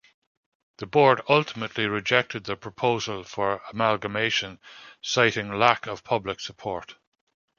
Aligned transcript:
The 0.77 0.87
board 0.87 1.21
ultimately 1.29 1.85
rejected 1.85 2.45
the 2.45 2.55
proposal 2.55 3.23
for 3.23 3.61
amalgamation, 3.71 4.59
citing 4.99 5.53
lack 5.59 5.85
of 5.85 6.03
public 6.03 6.39
support. 6.39 6.95